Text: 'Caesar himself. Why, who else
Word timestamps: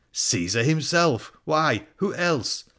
'Caesar 0.29 0.63
himself. 0.63 1.31
Why, 1.45 1.85
who 1.97 2.11
else 2.15 2.63